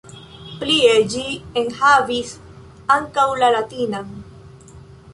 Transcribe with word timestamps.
Plie 0.63 0.93
ĝi 1.15 1.25
enhavis 1.63 2.33
ankaŭ 2.99 3.31
la 3.45 3.55
latinan. 3.59 4.13